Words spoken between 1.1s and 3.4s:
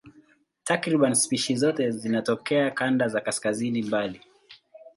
spishi zote zinatokea kanda za